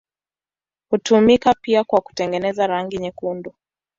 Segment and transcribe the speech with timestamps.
[0.89, 3.55] Hutumika pia kwa kutengeneza rangi nyekundu.